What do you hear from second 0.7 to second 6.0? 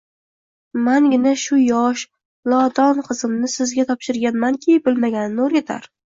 Mangina shu yosh, lodon qizimni sizga topshirganmanki, bilmaganini oʼrgatar